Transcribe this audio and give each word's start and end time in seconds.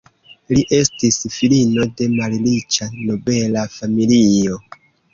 Li 0.53 0.63
estis 0.77 1.19
filino 1.35 1.87
de 2.01 2.09
malriĉa 2.15 2.91
nobela 2.97 3.71
familio. 3.79 4.63